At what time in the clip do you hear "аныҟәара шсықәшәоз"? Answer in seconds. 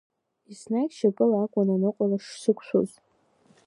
1.75-2.91